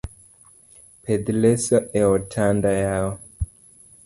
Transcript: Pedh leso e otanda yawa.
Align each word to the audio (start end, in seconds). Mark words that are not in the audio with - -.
Pedh 1.03 1.29
leso 1.41 1.77
e 1.99 2.01
otanda 2.13 2.71
yawa. 2.83 3.13